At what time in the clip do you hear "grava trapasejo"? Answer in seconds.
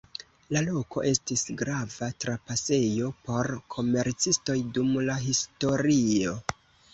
1.59-3.11